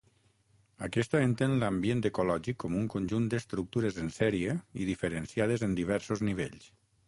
[0.87, 6.71] Aquesta entén l'ambient ecològic com un conjunt d'estructures en sèrie i diferenciades en diversos nivells.